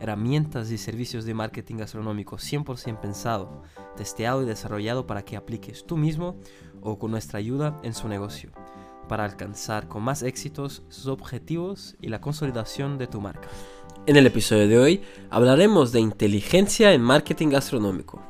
[0.00, 3.62] herramientas y servicios de marketing gastronómico 100% pensado,
[3.96, 6.36] testeado y desarrollado para que apliques tú mismo
[6.80, 8.50] o con nuestra ayuda en su negocio,
[9.08, 13.48] para alcanzar con más éxitos sus objetivos y la consolidación de tu marca.
[14.06, 18.22] En el episodio de hoy hablaremos de inteligencia en marketing gastronómico.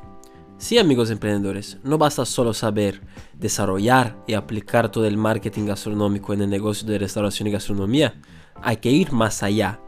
[0.57, 3.01] Sí, amigos emprendedores, no basta solo saber
[3.33, 8.21] desarrollar y aplicar todo el marketing gastronómico en el negocio de restauración y gastronomía,
[8.61, 9.79] hay que ir más allá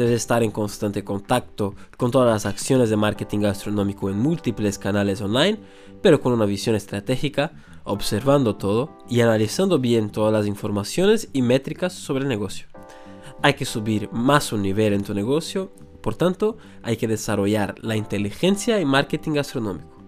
[0.00, 5.20] Debes estar en constante contacto con todas las acciones de marketing gastronómico en múltiples canales
[5.20, 5.58] online,
[6.00, 7.52] pero con una visión estratégica,
[7.84, 12.66] observando todo y analizando bien todas las informaciones y métricas sobre el negocio.
[13.42, 17.94] Hay que subir más un nivel en tu negocio, por tanto, hay que desarrollar la
[17.94, 19.98] inteligencia en marketing gastronómico.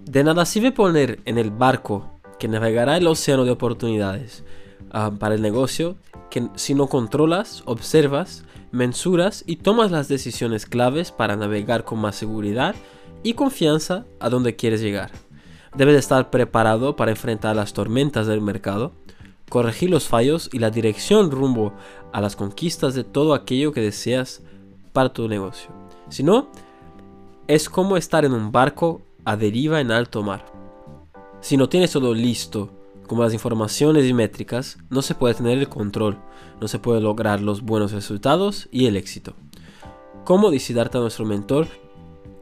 [0.00, 4.42] De nada sirve poner en el barco que navegará el océano de oportunidades
[4.90, 5.94] ah, para el negocio
[6.30, 12.16] que si no controlas, observas mensuras y tomas las decisiones claves para navegar con más
[12.16, 12.74] seguridad
[13.22, 15.10] y confianza a donde quieres llegar.
[15.74, 18.92] Debes estar preparado para enfrentar las tormentas del mercado,
[19.48, 21.72] corregir los fallos y la dirección rumbo
[22.12, 24.42] a las conquistas de todo aquello que deseas
[24.92, 25.70] para tu negocio.
[26.08, 26.48] Si no,
[27.46, 30.44] es como estar en un barco a deriva en alto mar.
[31.40, 32.77] Si no tienes todo listo
[33.08, 36.18] como las informaciones y métricas, no se puede tener el control,
[36.60, 39.34] no se puede lograr los buenos resultados y el éxito.
[40.24, 41.66] Como dice Darta nuestro mentor,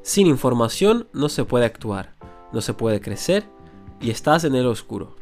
[0.02, 2.14] sin información no se puede actuar,
[2.52, 3.44] no se puede crecer
[4.00, 5.16] y estás en el oscuro.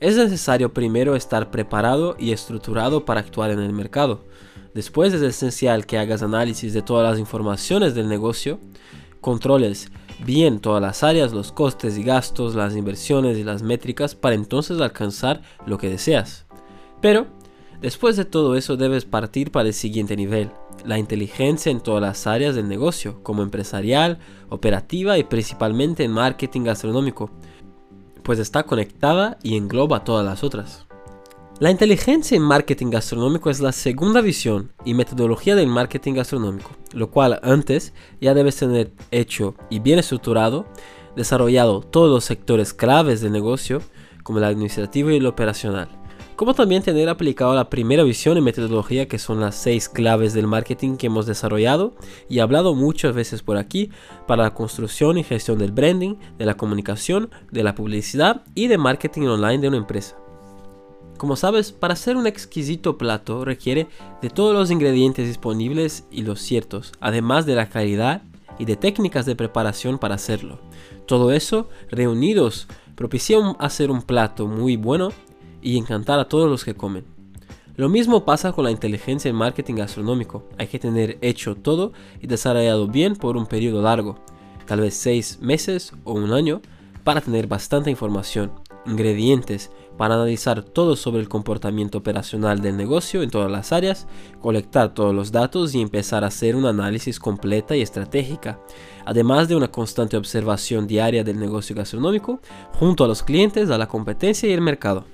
[0.00, 4.24] Es necesario primero estar preparado y estructurado para actuar en el mercado.
[4.74, 8.58] Después es esencial que hagas análisis de todas las informaciones del negocio,
[9.20, 9.90] controles
[10.24, 14.80] bien todas las áreas, los costes y gastos, las inversiones y las métricas para entonces
[14.80, 16.46] alcanzar lo que deseas.
[17.00, 17.26] Pero,
[17.80, 20.50] después de todo eso debes partir para el siguiente nivel,
[20.84, 26.62] la inteligencia en todas las áreas del negocio, como empresarial, operativa y principalmente en marketing
[26.62, 27.30] gastronómico,
[28.22, 30.83] pues está conectada y engloba todas las otras.
[31.60, 37.12] La inteligencia en marketing gastronómico es la segunda visión y metodología del marketing gastronómico, lo
[37.12, 40.66] cual antes ya debes tener hecho y bien estructurado,
[41.14, 43.82] desarrollado todos los sectores claves del negocio,
[44.24, 45.86] como el administrativo y el operacional,
[46.34, 50.48] como también tener aplicado la primera visión y metodología que son las seis claves del
[50.48, 51.94] marketing que hemos desarrollado
[52.28, 53.90] y hablado muchas veces por aquí
[54.26, 58.76] para la construcción y gestión del branding, de la comunicación, de la publicidad y de
[58.76, 60.16] marketing online de una empresa.
[61.16, 63.86] Como sabes, para hacer un exquisito plato requiere
[64.20, 68.22] de todos los ingredientes disponibles y los ciertos, además de la calidad
[68.58, 70.58] y de técnicas de preparación para hacerlo.
[71.06, 75.10] Todo eso reunidos propicia hacer un plato muy bueno
[75.62, 77.04] y encantar a todos los que comen.
[77.76, 80.44] Lo mismo pasa con la inteligencia en marketing gastronómico.
[80.58, 84.16] Hay que tener hecho todo y desarrollado bien por un periodo largo,
[84.66, 86.60] tal vez 6 meses o un año,
[87.02, 88.52] para tener bastante información,
[88.86, 94.06] ingredientes, para analizar todo sobre el comportamiento operacional del negocio en todas las áreas,
[94.40, 98.58] colectar todos los datos y empezar a hacer un análisis completa y estratégica,
[99.04, 102.40] además de una constante observación diaria del negocio gastronómico
[102.72, 105.04] junto a los clientes, a la competencia y el mercado.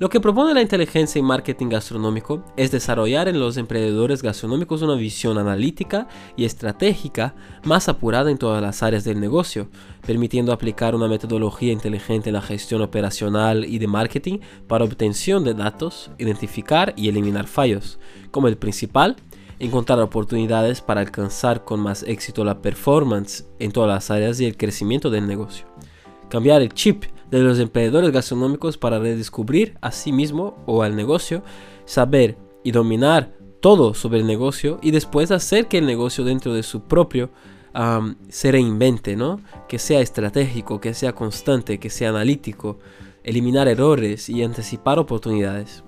[0.00, 4.94] Lo que propone la inteligencia y marketing gastronómico es desarrollar en los emprendedores gastronómicos una
[4.94, 9.68] visión analítica y estratégica más apurada en todas las áreas del negocio,
[10.06, 14.38] permitiendo aplicar una metodología inteligente en la gestión operacional y de marketing
[14.68, 17.98] para obtención de datos, identificar y eliminar fallos,
[18.30, 19.16] como el principal,
[19.58, 24.56] encontrar oportunidades para alcanzar con más éxito la performance en todas las áreas y el
[24.56, 25.66] crecimiento del negocio.
[26.28, 31.42] Cambiar el chip de los emprendedores gastronómicos para redescubrir a sí mismo o al negocio,
[31.84, 36.62] saber y dominar todo sobre el negocio y después hacer que el negocio dentro de
[36.62, 37.30] su propio
[38.28, 39.40] se reinvente, ¿no?
[39.68, 42.78] Que sea estratégico, que sea constante, que sea analítico,
[43.22, 45.84] eliminar errores y anticipar oportunidades.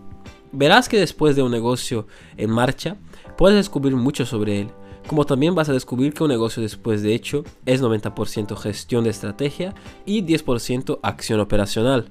[0.52, 2.06] Verás que después de un negocio
[2.36, 2.96] en marcha,
[3.36, 4.70] puedes descubrir mucho sobre él
[5.10, 9.10] como también vas a descubrir que un negocio después de hecho es 90% gestión de
[9.10, 9.74] estrategia
[10.06, 12.06] y 10% acción operacional.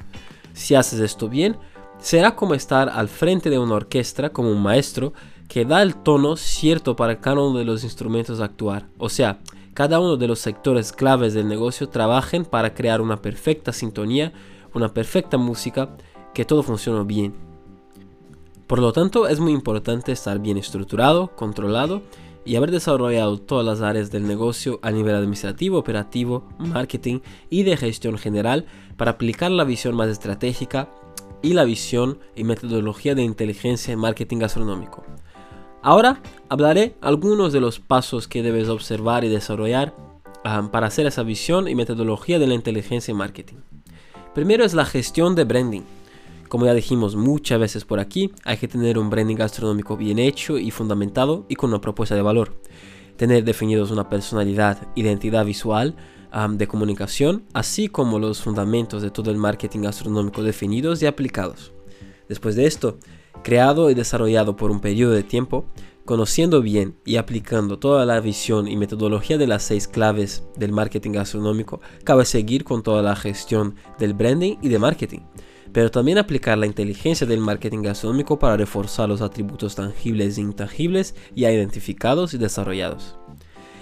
[0.51, 1.55] Si haces esto bien,
[1.97, 5.13] será como estar al frente de una orquesta como un maestro
[5.47, 8.89] que da el tono cierto para cada uno de los instrumentos a actuar.
[8.97, 9.39] O sea,
[9.73, 14.33] cada uno de los sectores claves del negocio trabajen para crear una perfecta sintonía,
[14.73, 15.95] una perfecta música,
[16.33, 17.33] que todo funcione bien.
[18.67, 22.01] Por lo tanto, es muy importante estar bien estructurado, controlado
[22.49, 27.77] y haber desarrollado todas las áreas del negocio a nivel administrativo, operativo, marketing y de
[27.77, 28.65] gestión general
[28.97, 30.89] para aplicar la visión más estratégica
[31.43, 35.03] y la visión y metodología de inteligencia en marketing gastronómico.
[35.83, 39.93] Ahora hablaré algunos de los pasos que debes observar y desarrollar
[40.43, 43.57] ah, para hacer esa visión y metodología de la inteligencia en marketing.
[44.33, 45.83] Primero es la gestión de branding.
[46.49, 50.57] Como ya dijimos muchas veces por aquí, hay que tener un branding gastronómico bien hecho
[50.57, 52.59] y fundamentado y con una propuesta de valor.
[53.17, 55.95] Tener definidos una personalidad, identidad visual,
[56.51, 61.71] de comunicación, así como los fundamentos de todo el marketing gastronómico definidos y aplicados.
[62.27, 62.97] Después de esto,
[63.43, 65.65] creado y desarrollado por un periodo de tiempo,
[66.05, 71.11] conociendo bien y aplicando toda la visión y metodología de las seis claves del marketing
[71.11, 75.21] gastronómico, cabe seguir con toda la gestión del branding y de marketing
[75.71, 81.15] pero también aplicar la inteligencia del marketing gastronómico para reforzar los atributos tangibles e intangibles
[81.35, 83.17] ya identificados y desarrollados.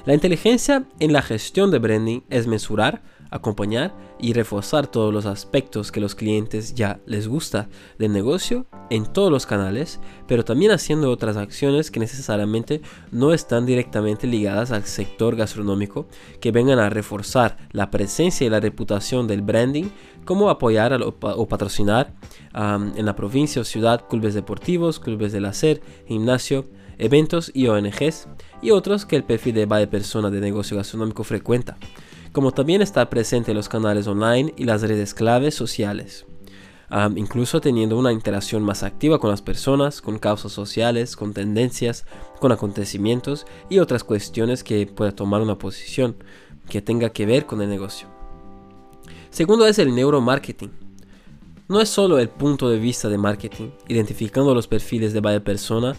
[0.05, 5.91] La inteligencia en la gestión de branding es mesurar, acompañar y reforzar todos los aspectos
[5.91, 11.11] que los clientes ya les gusta del negocio en todos los canales, pero también haciendo
[11.11, 12.81] otras acciones que necesariamente
[13.11, 16.07] no están directamente ligadas al sector gastronómico,
[16.39, 19.89] que vengan a reforzar la presencia y la reputación del branding,
[20.25, 22.13] como apoyar o patrocinar
[22.53, 26.65] en la provincia o ciudad clubes deportivos, clubes del hacer, gimnasio,
[26.97, 28.27] eventos y ONGs,
[28.61, 31.77] y otros que el perfil de de persona de negocio gastronómico frecuenta
[32.37, 36.27] como también está presente en los canales online y las redes claves sociales.
[37.15, 42.05] incluso teniendo una interacción más activa con las personas, con causas sociales, con tendencias,
[42.39, 46.15] con acontecimientos y otras cuestiones que pueda tomar una posición
[46.69, 48.07] que tenga que ver con el negocio.
[49.31, 50.69] Segundo es el neuromarketing.
[51.67, 55.95] No es solo el punto de vista de marketing, identificando los perfiles de varias persona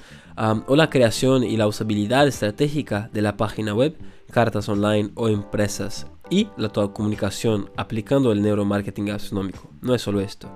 [0.68, 3.96] o la creación y la usabilidad estratégica de la página web,
[4.30, 9.70] cartas online o empresas y la comunicación aplicando el neuromarketing gastronómico.
[9.80, 10.48] No es solo esto.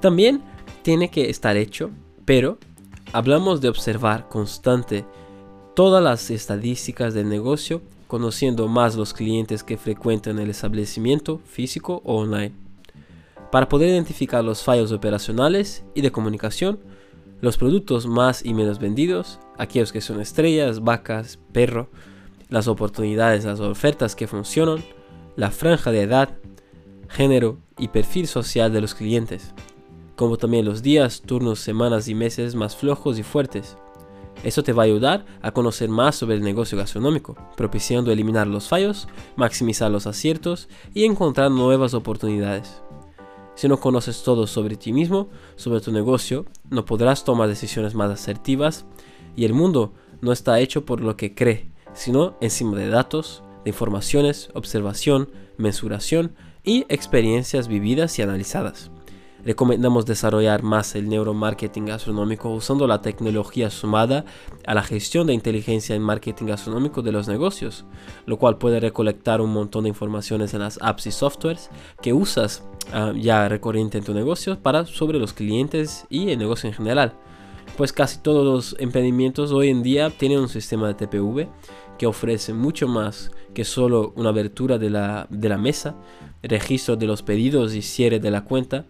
[0.00, 0.42] También
[0.82, 1.90] tiene que estar hecho,
[2.24, 2.58] pero
[3.12, 5.04] hablamos de observar constante
[5.74, 12.16] todas las estadísticas del negocio, conociendo más los clientes que frecuentan el establecimiento físico o
[12.16, 12.52] online,
[13.50, 16.78] para poder identificar los fallos operacionales y de comunicación,
[17.40, 21.88] los productos más y menos vendidos, aquellos que son estrellas, vacas, perro,
[22.52, 24.84] las oportunidades, las ofertas que funcionan,
[25.36, 26.36] la franja de edad,
[27.08, 29.54] género y perfil social de los clientes,
[30.16, 33.78] como también los días, turnos, semanas y meses más flojos y fuertes.
[34.44, 38.68] Eso te va a ayudar a conocer más sobre el negocio gastronómico, propiciando eliminar los
[38.68, 42.82] fallos, maximizar los aciertos y encontrar nuevas oportunidades.
[43.54, 48.10] Si no conoces todo sobre ti mismo, sobre tu negocio, no podrás tomar decisiones más
[48.10, 48.84] asertivas
[49.36, 53.70] y el mundo no está hecho por lo que cree, sino encima de datos, de
[53.70, 56.34] informaciones, observación, mensuración
[56.64, 58.90] y experiencias vividas y analizadas.
[59.44, 64.24] Recomendamos desarrollar más el neuromarketing gastronómico usando la tecnología sumada
[64.64, 67.84] a la gestión de inteligencia en marketing gastronómico de los negocios,
[68.24, 72.62] lo cual puede recolectar un montón de informaciones en las apps y softwares que usas
[72.92, 77.14] ah, ya recurrente en tu negocio para sobre los clientes y el negocio en general.
[77.76, 81.48] Pues casi todos los emprendimientos hoy en día tienen un sistema de TPV
[81.98, 85.96] que ofrece mucho más que solo una abertura de la, de la mesa,
[86.42, 88.86] registro de los pedidos y cierre de la cuenta,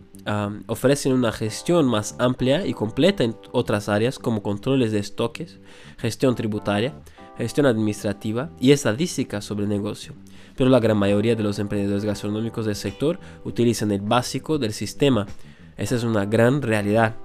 [0.67, 5.61] ofrecen una gestión más amplia y completa en otras áreas como controles de estoques,
[5.99, 6.95] gestión tributaria,
[7.39, 10.13] gestión administrativa y estadística sobre el negocio.
[10.57, 15.27] Pero la gran mayoría de los emprendedores gastronómicos del sector utilizan el básico del sistema.
[15.77, 17.17] Esa es una gran realidad.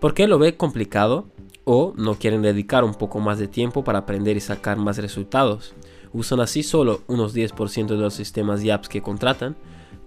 [0.00, 1.26] ¿Por qué lo ve complicado?
[1.68, 5.74] o no quieren dedicar un poco más de tiempo para aprender y sacar más resultados.
[6.12, 9.56] Usan así solo unos 10% de los sistemas y apps que contratan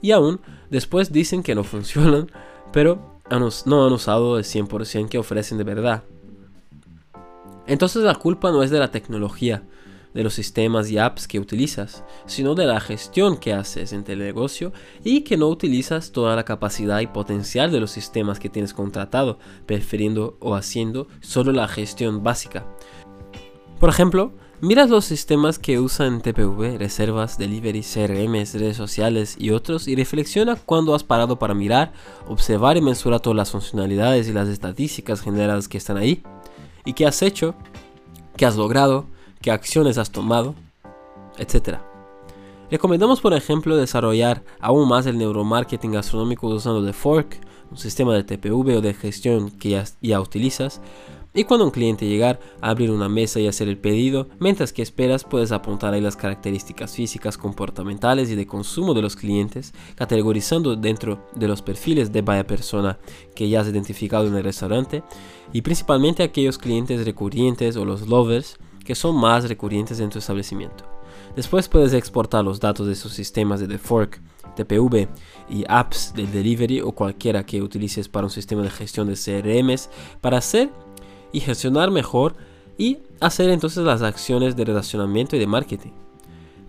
[0.02, 2.32] y aún después dicen que no funcionan,
[2.72, 6.04] pero no han usado el 100% que ofrecen de verdad.
[7.68, 9.64] Entonces la culpa no es de la tecnología,
[10.14, 14.20] de los sistemas y apps que utilizas, sino de la gestión que haces en el
[14.20, 14.74] negocio
[15.04, 19.40] y que no utilizas toda la capacidad y potencial de los sistemas que tienes contratado,
[19.66, 22.66] prefiriendo o haciendo solo la gestión básica.
[23.80, 29.88] Por ejemplo, miras los sistemas que usan TPV, reservas, delivery, CRM, redes sociales y otros
[29.88, 31.94] y reflexiona cuando has parado para mirar,
[32.28, 36.24] observar y mensurar todas las funcionalidades y las estadísticas generadas que están ahí.
[36.84, 37.56] ¿Y qué has hecho?
[38.36, 39.06] ¿Qué has logrado?
[39.42, 40.56] Qué acciones has tomado.
[41.38, 41.80] etc.
[42.72, 47.40] Recomendamos, por ejemplo, desarrollar aún más el neuromarketing gastronómico usando The Fork,
[47.72, 50.82] un sistema de TPV o de gestión que ya, utilizas,
[51.34, 54.82] y cuando un cliente llegar a abrir una mesa y hacer el pedido, mientras que
[54.82, 60.76] esperas puedes apuntar ahí las características físicas, comportamentales y de consumo de los clientes, categorizando
[60.76, 62.98] dentro de los perfiles de vaya persona
[63.36, 65.04] que ya has identificado en el restaurante
[65.54, 68.58] y principalmente aquellos clientes recurrentes o los lovers
[68.90, 70.84] que son más recurrentes en tu establecimiento.
[71.36, 74.20] Después puedes exportar los datos de sus sistemas de The Fork,
[74.56, 75.08] TPV
[75.48, 79.92] y apps de delivery o cualquiera que utilices para un sistema de gestión de CRMs
[80.22, 80.72] para hacer
[81.32, 82.36] y gestionar mejor
[82.80, 85.92] y hacer entonces las acciones de relacionamiento y de marketing.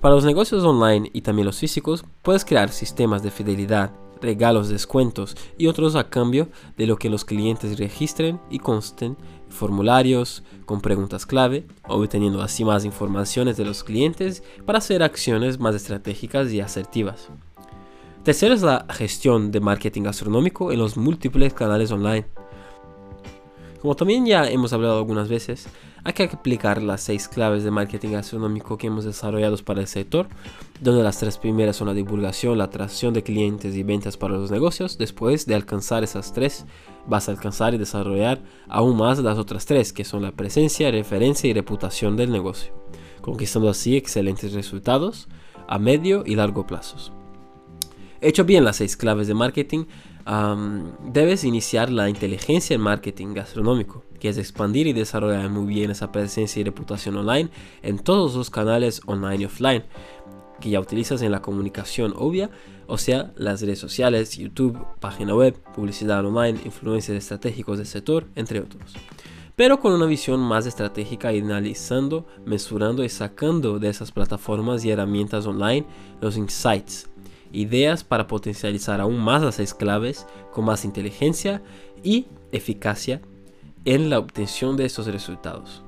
[0.02, 5.38] Para los negocios online y también los físicos, puedes crear sistemas de fidelidad, regalos, descuentos
[5.56, 9.16] y otros a cambio de lo que los clientes registren y consten
[9.50, 15.74] formularios con preguntas clave, obteniendo así más informaciones de los clientes para hacer acciones más
[15.74, 17.28] estratégicas y asertivas.
[18.22, 22.26] Tercero es la gestión de marketing gastronómico en los múltiples canales online.
[23.80, 25.68] Como también ya hemos hablado algunas veces,
[26.04, 30.28] hay que aplicar las seis claves de marketing gastronómico que hemos desarrollado para el sector,
[30.80, 34.50] donde las tres primeras son la divulgación, la atracción de clientes y ventas para los
[34.50, 34.98] negocios.
[34.98, 36.64] Después de alcanzar esas tres,
[37.06, 41.50] vas a alcanzar y desarrollar aún más las otras tres, que son la presencia, referencia
[41.50, 42.72] y reputación del negocio,
[43.20, 45.28] conquistando así excelentes resultados
[45.68, 47.12] a medio y largo plazos.
[48.22, 49.84] Hecho bien las seis claves de marketing,
[51.12, 56.12] debes iniciar la inteligencia en marketing gastronómico, que es expandir y desarrollar muy bien esa
[56.12, 57.50] presencia y reputación online
[57.82, 59.84] en todos los canales online y offline
[60.60, 62.50] que ya utilizas en la comunicación obvia,
[62.86, 68.60] o sea, las redes sociales, YouTube, página web, publicidad online, influencers estratégicos del sector, entre
[68.60, 68.94] otros.
[69.56, 75.46] Pero con una visión más estratégica analizando, mesurando y sacando de esas plataformas y herramientas
[75.46, 75.86] online
[76.20, 77.09] los insights
[77.52, 81.62] ideas para potencializar aún más las seis claves con más inteligencia
[82.02, 83.20] y eficacia
[83.84, 85.82] en la obtención de estos resultados.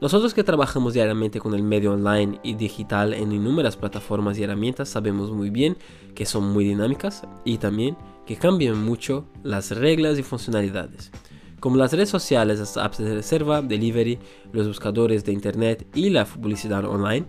[0.00, 4.88] Nosotros que trabajamos diariamente con el medio online y digital en innumerables plataformas y herramientas
[4.88, 5.76] sabemos muy bien
[6.14, 11.10] que son muy dinámicas y también que cambian mucho las reglas y funcionalidades.
[11.58, 14.20] Como las redes sociales, las apps de reserva, delivery,
[14.52, 17.26] los buscadores de internet y la publicidad online,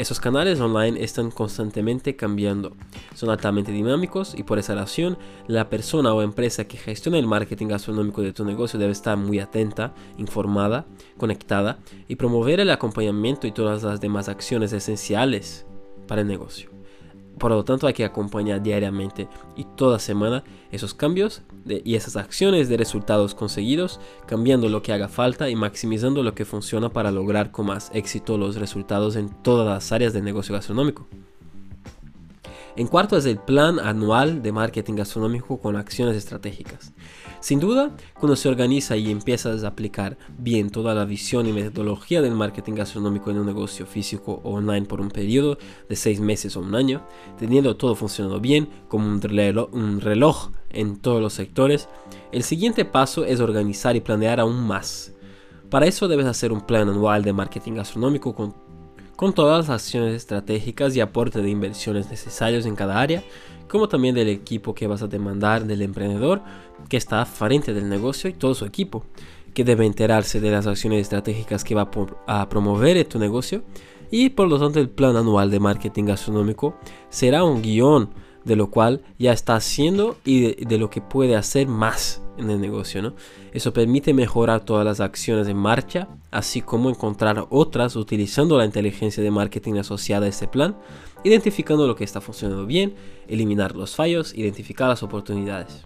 [0.00, 2.72] esos canales online están constantemente cambiando,
[3.14, 7.66] son altamente dinámicos y por esa razón la persona o empresa que gestiona el marketing
[7.66, 10.86] gastronómico de tu negocio debe estar muy atenta, informada,
[11.18, 15.66] conectada y promover el acompañamiento y todas las demás acciones esenciales
[16.08, 16.70] para el negocio.
[17.38, 22.68] Por lo tanto, hay que acompañar diariamente y toda semana esos cambios y esas acciones
[22.68, 27.50] de resultados conseguidos, cambiando lo que haga falta y maximizando lo que funciona para lograr
[27.50, 31.06] con más éxito los resultados en todas las áreas del negocio gastronómico.
[32.76, 36.92] En cuarto es el plan anual de marketing gastronómico con acciones estratégicas.
[37.40, 42.22] Sin duda, cuando se organiza y empiezas a aplicar bien toda la visión y metodología
[42.22, 46.56] del marketing gastronómico en un negocio físico o online por un periodo de seis meses
[46.56, 47.02] o un año,
[47.38, 51.88] teniendo todo funcionando bien como un reloj, un reloj en todos los sectores,
[52.32, 55.14] el siguiente paso es organizar y planear aún más.
[55.68, 58.54] Para eso debes hacer un plan anual de marketing gastronómico con
[59.20, 63.22] con todas las acciones estratégicas y aporte de inversiones necesarios en cada área,
[63.68, 66.40] como también del equipo que vas a demandar del emprendedor
[66.88, 69.04] que está frente del negocio y todo su equipo,
[69.52, 71.90] que debe enterarse de las acciones estratégicas que va
[72.26, 73.62] a promover en tu negocio
[74.10, 76.76] y por lo tanto el plan anual de marketing gastronómico
[77.10, 78.08] será un guion
[78.44, 82.60] de lo cual ya está haciendo y de, lo que puede hacer más en el
[82.60, 83.02] negocio.
[83.02, 83.14] ¿no?
[83.52, 89.22] Eso permite mejorar todas las acciones en marcha, así como encontrar otras utilizando la inteligencia
[89.22, 90.76] de marketing asociada a este plan,
[91.24, 92.94] identificando lo que está funcionando bien,
[93.28, 95.84] eliminar los fallos, identificar las oportunidades.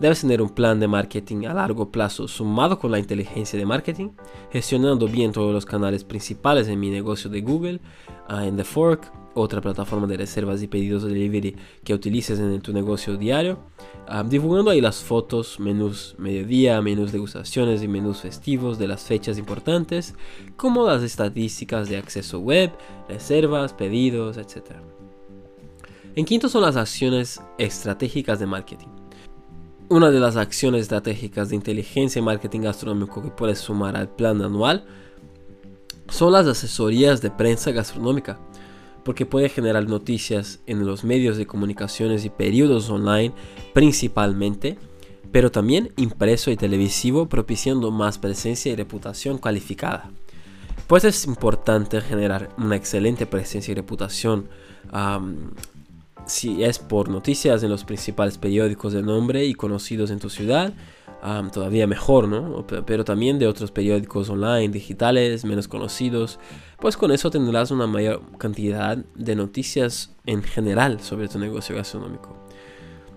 [0.00, 4.10] Debes tener un plan de marketing a largo plazo sumado con la inteligencia de marketing,
[4.50, 7.80] gestionando bien todos los canales principales en mi negocio de Google,
[8.28, 12.60] ah, en The Fork, otra plataforma de reservas y pedidos de delivery que utilices en
[12.60, 13.58] tu negocio diario,
[14.06, 19.38] ah, divulgando ahí las fotos, menús mediodía, menús degustaciones y menús festivos de las fechas
[19.38, 20.14] importantes,
[20.56, 22.70] como las estadísticas de acceso web,
[23.08, 24.76] reservas, pedidos, etc.
[26.14, 28.88] En quinto son las acciones estratégicas de marketing.
[29.88, 34.40] Una de las acciones estratégicas de inteligencia y marketing gastronómico que puedes sumar al plan
[34.42, 34.84] anual
[36.08, 38.38] son las asesorías de prensa gastronómica
[39.04, 43.32] porque puede generar noticias en los medios de comunicaciones y periodos online
[43.72, 44.78] principalmente,
[45.30, 50.10] pero también impreso y televisivo propiciando más presencia y reputación cualificada.
[50.86, 54.48] Pues es importante generar una excelente presencia y reputación.
[56.26, 60.72] Si es por noticias en los principales periódicos de nombre y conocidos en tu ciudad,
[61.52, 62.66] todavía mejor, ¿no?
[62.66, 66.40] Pero también de otros periódicos online, digitales, menos conocidos,
[66.80, 72.41] pues con eso tendrás una mayor cantidad de noticias en general sobre tu negocio gastronómico.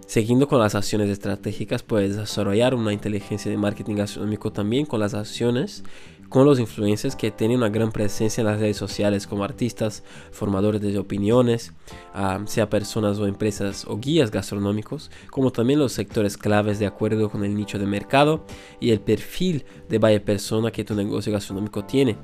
[0.05, 5.13] Siguiendo con las acciones estratégicas, puedes desarrollar una inteligencia de marketing gastronómico también con las
[5.13, 5.83] acciones
[6.29, 10.81] con los influencers que tienen una gran presencia en las redes sociales como artistas, formadores
[10.81, 11.73] de opiniones,
[12.13, 17.29] ah, sea personas o empresas o guías gastronómicos, como también los sectores claves de acuerdo
[17.29, 18.45] con el nicho de mercado
[18.79, 22.17] y el perfil de vaya persona que tu negocio gastronómico tiene.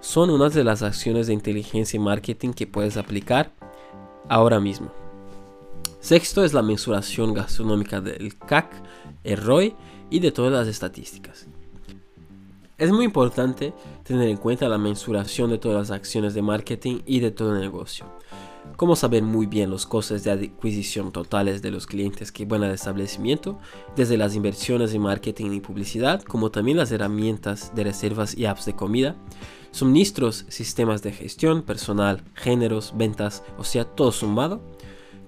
[0.00, 3.52] Son unas de las acciones de inteligencia y marketing que puedes aplicar
[4.28, 5.05] ahora mismo.
[6.06, 8.80] Sexto es la mensuración gastronómica del CAC,
[9.24, 9.74] el ROI
[10.08, 11.48] y de todas las estadísticas.
[12.78, 17.18] Es muy importante tener en cuenta la mensuración de todas las acciones de marketing y
[17.18, 18.06] de todo el negocio.
[18.76, 22.70] Cómo saber muy bien los costes de adquisición totales de los clientes que van al
[22.70, 23.58] establecimiento,
[23.96, 28.64] desde las inversiones en marketing y publicidad, como también las herramientas de reservas y apps
[28.64, 29.16] de comida,
[29.72, 34.75] suministros, sistemas de gestión, personal, géneros, ventas, o sea, todo sumado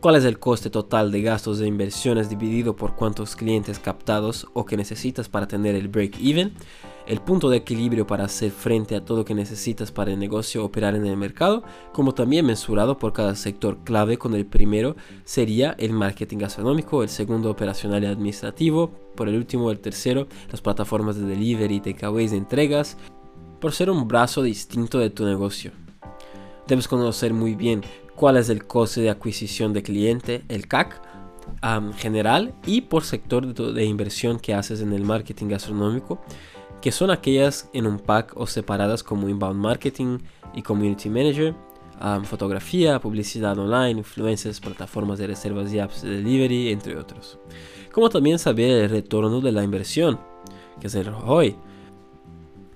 [0.00, 4.64] ¿Cuál es el coste total de gastos de inversiones dividido por cuántos clientes captados o
[4.64, 6.52] que necesitas para tener el break-even?
[7.08, 10.64] El punto de equilibrio para hacer frente a todo lo que necesitas para el negocio
[10.64, 15.74] operar en el mercado, como también mensurado por cada sector clave con el primero sería
[15.78, 21.16] el marketing gastronómico, el segundo operacional y administrativo, por el último el tercero las plataformas
[21.16, 22.96] de delivery, takeaways entregas,
[23.60, 25.72] por ser un brazo distinto de tu negocio.
[26.68, 27.82] Debes conocer muy bien
[28.18, 31.00] cuál es el coste de adquisición de cliente, el CAC,
[31.96, 36.20] general y por sector de, inversión que haces en el marketing gastronómico,
[36.82, 40.18] que son aquellas en un pack o separadas como inbound marketing
[40.52, 41.54] y community manager,
[42.24, 47.38] fotografía, publicidad online, influencers, plataformas de reservas y apps de delivery, entre otros.
[47.92, 50.18] Como también saber el retorno de la inversión,
[50.80, 51.56] que es el ROI,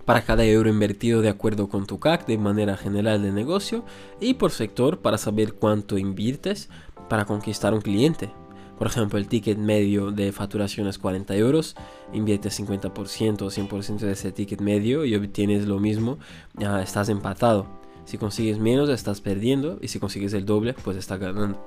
[0.05, 3.85] para cada euro invertido de acuerdo con tu CAC de manera general de negocio
[4.21, 6.69] y por sector para saber cuánto inviertes
[7.09, 8.31] para conquistar un cliente.
[8.79, 11.77] Por ejemplo, el ticket medio de facturación es 40 euros,
[12.13, 16.19] inviertes 50% o 100% de ese ticket medio y obtienes lo mismo,
[16.55, 17.67] ya estás empatado.
[18.05, 21.65] Si consigues menos, estás perdiendo y si consigues el doble, pues estás ganando.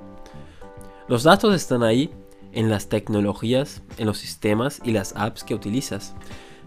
[1.08, 2.10] Los datos están ahí
[2.52, 6.15] en las tecnologías, en los sistemas y las apps que utilizas.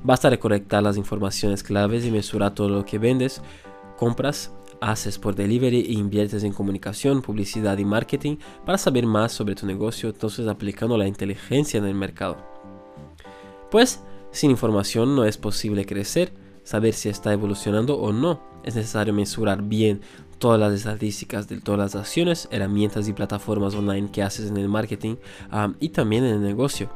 [0.03, 3.43] Basta recolectar las informaciones claves y mesurar todo lo que vendes,
[3.97, 9.55] compras, haces por delivery e inviertes en comunicación, publicidad y marketing para saber más sobre
[9.55, 12.37] tu negocio, entonces aplicando la inteligencia en el mercado.
[13.71, 16.33] Pues, sin información no es posible crecer,
[16.63, 18.41] saber si está evolucionando o no.
[18.63, 20.01] Es necesario mensurar bien
[20.39, 24.69] todas las estadísticas de todas las acciones, herramientas y plataformas online que haces en el
[24.69, 25.17] marketing
[25.81, 26.91] y también en el negocio.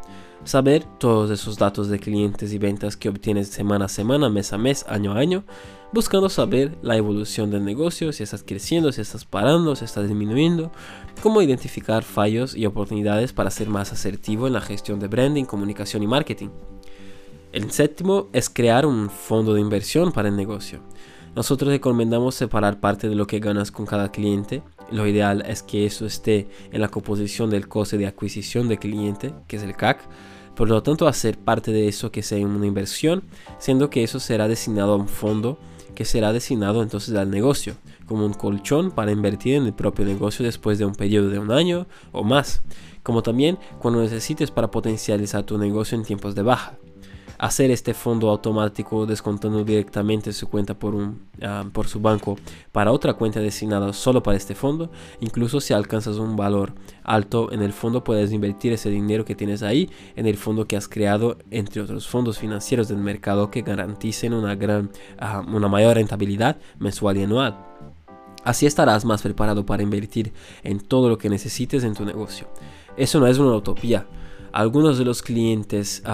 [0.45, 4.59] Saber todos esos datos de clientes y ventas que obtienes semana a semana, mes a
[4.59, 5.45] mes, año a año,
[5.93, 10.73] buscando saber la evolución del negocio, si estás creciendo, si estás parando, si estás disminuyendo,
[11.23, 16.03] cómo identificar fallos y oportunidades para ser más asertivo en la gestión de branding, comunicación
[16.03, 16.49] y marketing.
[17.53, 20.81] El séptimo es crear un fondo de inversión para el negocio.
[21.37, 24.63] Nosotros recomendamos separar parte de lo que ganas con cada cliente.
[24.93, 29.33] Lo ideal es que eso esté en la composición del coste de adquisición de cliente,
[29.49, 30.01] que es el CAC,
[30.55, 33.23] por lo tanto, hacer parte de eso que sea una inversión,
[33.59, 35.59] siendo que eso será destinado a un fondo
[35.95, 37.75] que será destinado entonces al negocio,
[38.07, 41.51] como un colchón para invertir en el propio negocio después de un periodo de un
[41.51, 42.63] año o más,
[43.03, 46.79] como también cuando necesites para potencializar tu negocio en tiempos de baja
[47.43, 52.39] hacer este fondo automático descontando directamente su cuenta por, un, ah, por su banco
[52.71, 54.93] para otra cuenta destinada solo para este fondo.
[55.19, 59.65] Incluso si alcanzas un valor alto en el fondo, puedes invertir ese dinero que tienes
[59.65, 64.35] ahí en el fondo que has creado, entre otros fondos financieros del mercado que garanticen
[64.35, 67.59] una, gran, ah, una mayor rentabilidad mensual y anual.
[68.45, 72.47] Así estarás más preparado para invertir en todo lo que necesites en tu negocio.
[72.97, 74.07] Eso no es una utopía.
[74.53, 76.05] Algunos de los clientes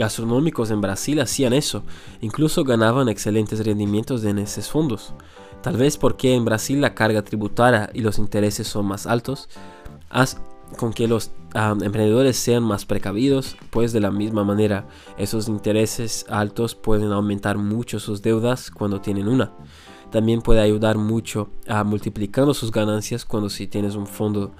[0.00, 1.84] gastronómicos en Brasil hacían eso,
[2.22, 5.12] incluso ganaban excelentes rendimientos en esos fondos.
[5.62, 9.50] Tal vez porque en Brasil la carga tributaria y los intereses son más altos,
[10.08, 10.40] haz
[10.78, 14.86] con que los emprendedores sean más precavidos, pues de la misma manera
[15.18, 19.52] esos intereses altos pueden aumentar mucho sus deudas cuando tienen una.
[20.10, 24.52] También puede ayudar mucho a multiplicando sus ganancias cuando si tienes un fondo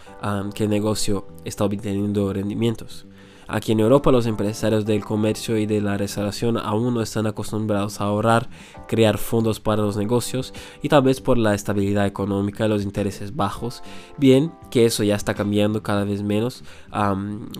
[0.54, 3.06] que el negocio está obteniendo rendimientos.
[3.52, 8.00] Aquí en Europa los empresarios del comercio y de la restauración aún no están acostumbrados
[8.00, 8.48] a ahorrar,
[8.86, 13.34] crear fondos para los negocios y tal vez por la estabilidad económica y los intereses
[13.34, 13.82] bajos,
[14.18, 16.62] bien que eso ya está cambiando cada vez menos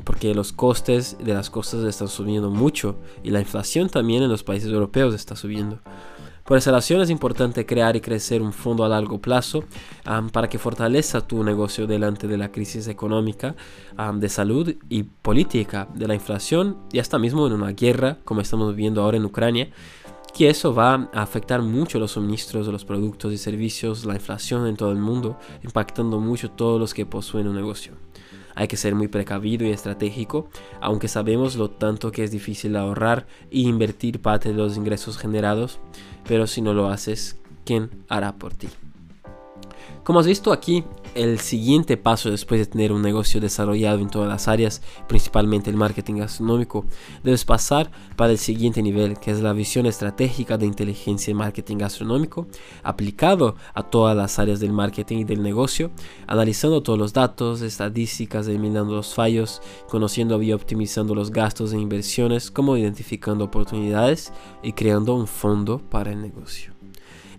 [0.05, 4.44] porque los costes de las cosas están subiendo mucho y la inflación también en los
[4.44, 5.81] países europeos está subiendo.
[6.50, 9.62] Por esa razón es importante crear y crecer un fondo a largo plazo
[10.32, 13.54] para que fortalezca tu negocio delante de la crisis económica,
[14.14, 18.74] de salud y política, de la inflación y hasta mismo en una guerra como estamos
[18.74, 19.70] viviendo ahora en Ucrania
[20.36, 24.66] que eso va a afectar mucho los suministros de los productos y servicios, la inflación
[24.66, 27.92] en todo el mundo, impactando mucho todos los que poseen un negocio.
[28.54, 30.48] Hay que ser muy precavido y estratégico,
[30.80, 35.80] aunque sabemos lo tanto que es difícil ahorrar y invertir parte de los ingresos generados,
[36.26, 38.68] pero si no lo haces, ¿quién hará por ti?
[40.04, 40.82] Como has visto aquí,
[41.14, 45.76] el siguiente paso después de tener un negocio desarrollado en todas las áreas, principalmente el
[45.76, 46.86] marketing gastronómico,
[47.22, 51.76] debes pasar para el siguiente nivel, que es la visión estratégica de inteligencia en marketing
[51.76, 52.46] gastronómico,
[52.82, 55.90] aplicado a todas las áreas del marketing y del negocio,
[56.26, 62.50] analizando todos los datos, estadísticas, eliminando los fallos, conociendo y optimizando los gastos e inversiones,
[62.50, 64.32] como identificando oportunidades
[64.62, 66.69] y creando un fondo para el negocio.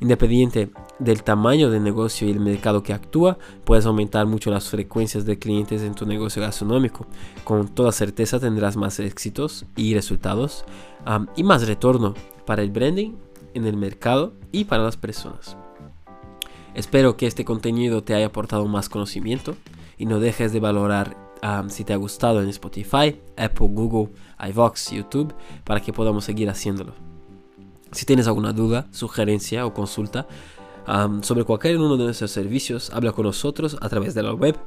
[0.02, 5.26] Independiente del tamaño del negocio y el mercado que actúa, puedes aumentar mucho las frecuencias
[5.26, 7.06] de clientes en tu negocio gastronómico.
[7.44, 10.66] Con toda certeza tendrás más éxitos y resultados
[11.36, 12.16] y más retorno
[12.48, 13.12] para el branding
[13.54, 15.56] en el mercado y para las personas.
[16.74, 19.56] Espero que este contenido te haya aportado más conocimiento
[20.00, 21.16] y no dejes de valorar
[21.68, 24.12] si te ha gustado en Spotify, Apple, Google,
[24.50, 27.11] iVox, YouTube para que podamos seguir haciéndolo.
[27.92, 30.28] Si tienes alguna duda, sugerencia o consulta
[31.22, 34.58] sobre cualquier uno de nuestros servicios, habla con nosotros a través de la web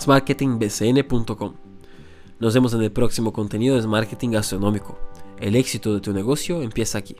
[0.00, 1.54] smarketingbcn.com.
[2.40, 4.98] Nos vemos en el próximo contenido de Marketing Gastronómico.
[5.40, 7.16] El éxito de tu negocio empieza aquí.